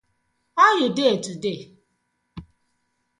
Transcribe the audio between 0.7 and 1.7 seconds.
you dey today?